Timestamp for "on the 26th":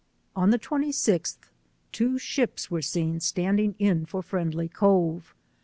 0.35-1.35